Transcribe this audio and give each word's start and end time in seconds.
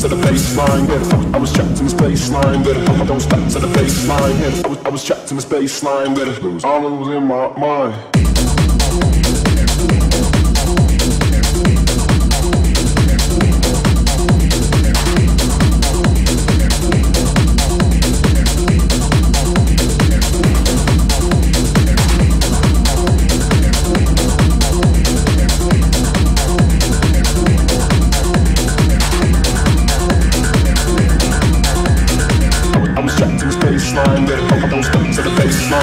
to 0.00 0.08
the 0.08 0.16
baseline. 0.16 0.88
Yeah, 0.88 1.36
I 1.36 1.38
was 1.38 1.52
trapped 1.52 1.78
in 1.78 1.84
this 1.84 1.94
baseline. 1.94 2.62
That 2.64 2.76
I 3.00 3.04
don't 3.04 3.20
stop 3.20 3.48
to 3.52 3.58
the 3.58 3.66
baseline. 3.68 4.38
Yeah, 4.40 4.62
I 4.64 4.68
was, 4.68 4.78
I 4.84 4.88
was 4.90 5.04
trapped 5.04 5.30
in 5.30 5.36
this 5.36 5.44
baseline. 5.44 6.14
That 6.14 6.64
all 6.64 6.82
that 6.82 6.96
was 6.96 7.08
in 7.08 7.24
my 7.24 7.48
mind. 7.58 8.17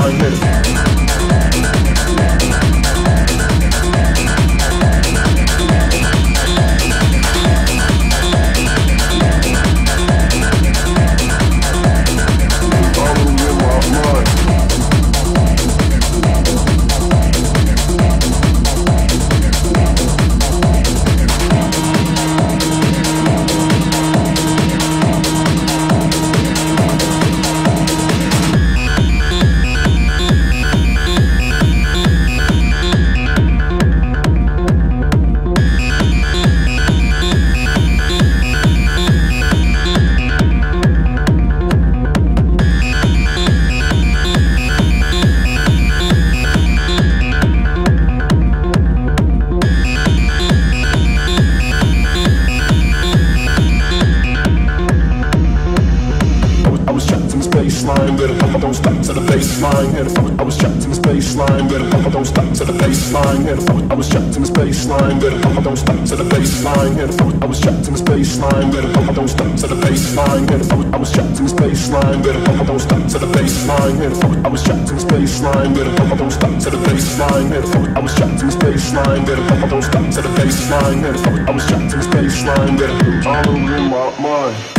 telling 0.05 0.19
this. 0.19 0.44
baseline, 75.45 75.75
get 75.75 75.87
up, 75.87 76.11
up, 76.11 76.17
don't 76.17 76.31
stop 76.31 76.59
to 76.59 76.69
the 76.69 76.77
baseline, 76.77 77.49
get 77.49 77.63
up, 77.63 77.97
I 77.97 77.99
was 77.99 78.15
trapped 78.15 78.39
to 78.39 78.45
this 78.45 78.55
baseline, 78.55 79.25
get 79.25 79.39
up, 79.39 79.51
up, 79.51 79.69
don't 79.69 79.81
stop 79.81 80.13
to 80.13 80.21
the 80.21 80.29
baseline, 80.29 81.01
get 81.01 81.15
up, 81.15 81.49
I 81.49 81.51
was 81.51 81.65
trapped 81.65 81.91
to 81.91 81.97
this 81.97 82.07
baseline, 82.07 82.77
get 82.77 82.89
up, 82.89 83.25
all 83.25 83.55
over 83.55 83.75
in 83.75 83.89
my 83.89 84.19
mind. 84.19 84.74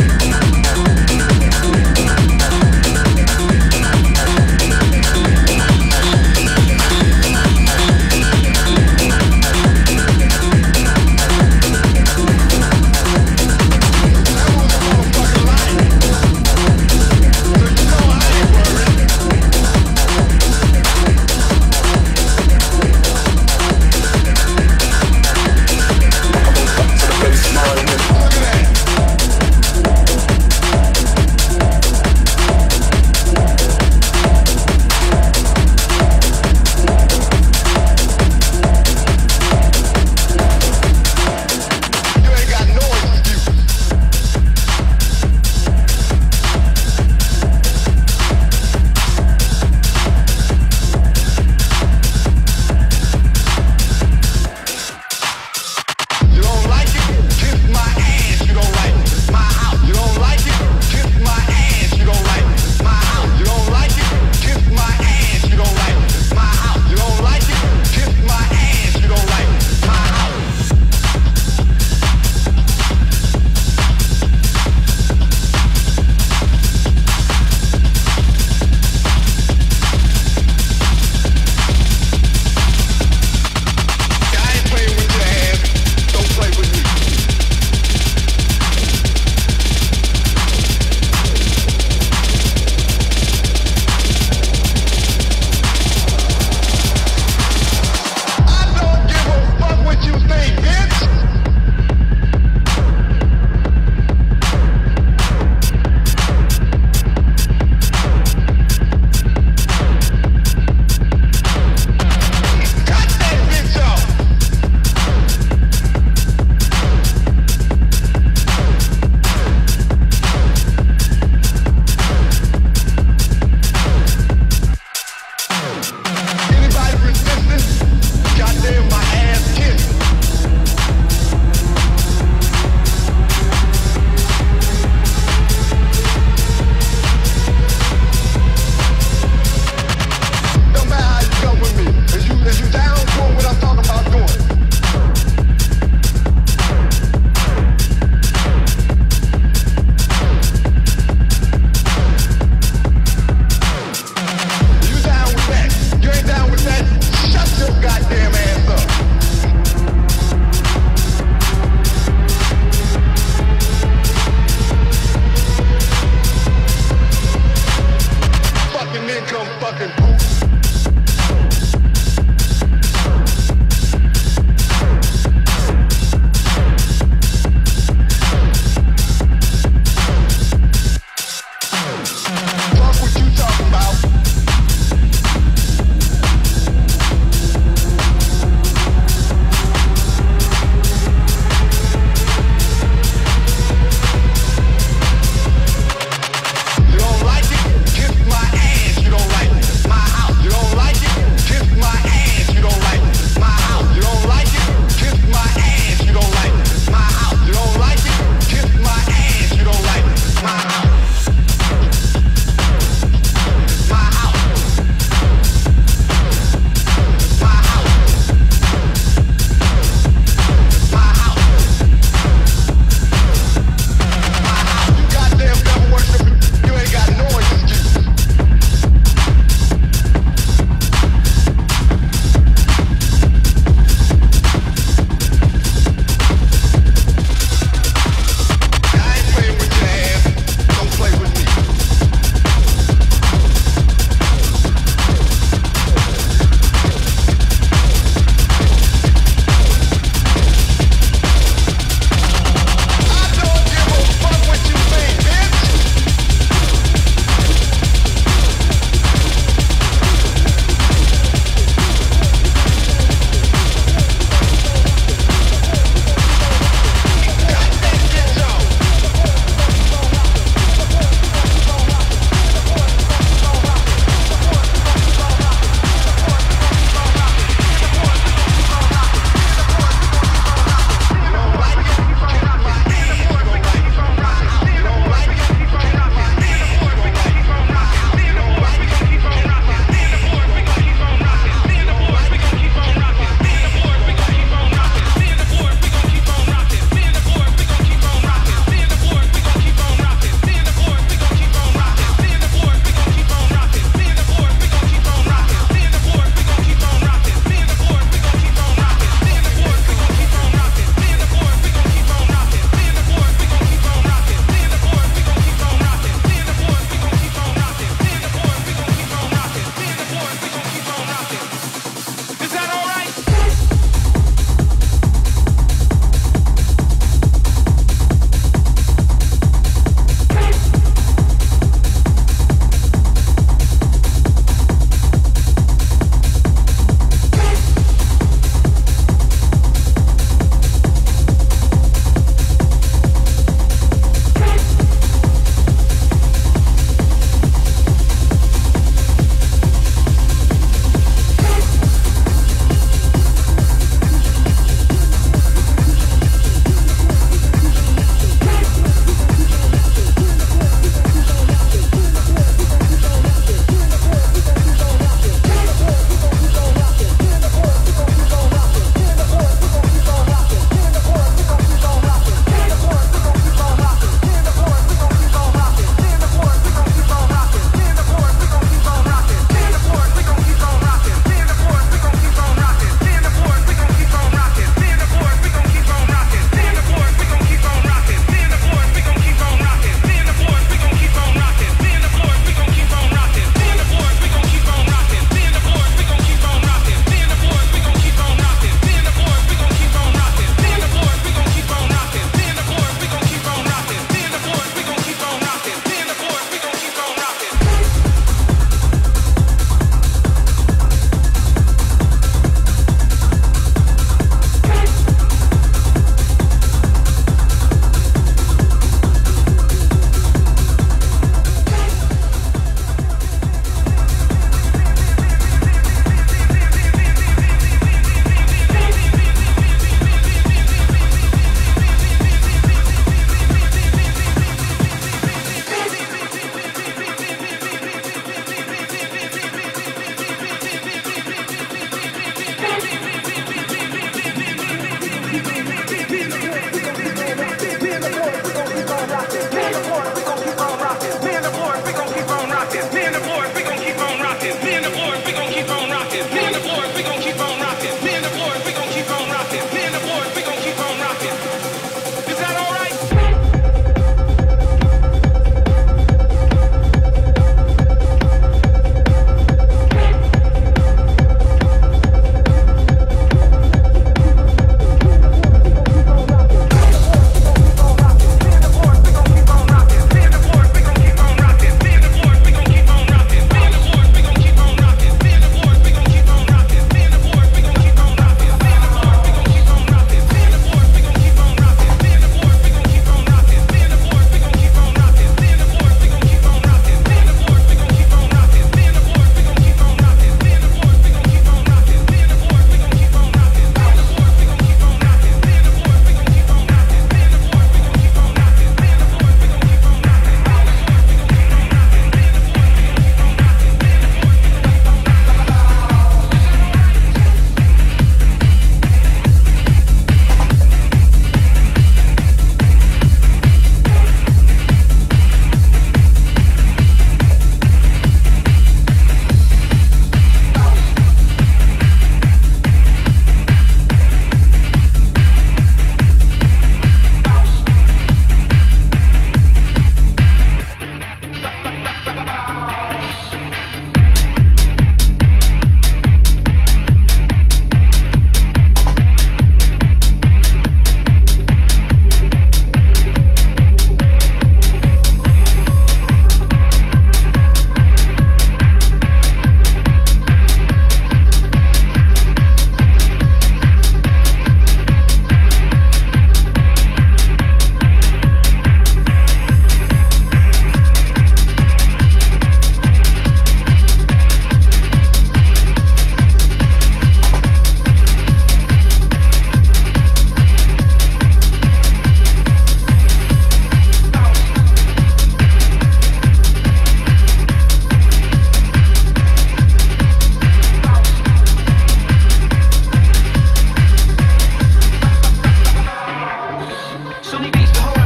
Sony 597.27 597.51
beats. 597.51 597.71
the 597.71 597.81
whole 597.81 597.96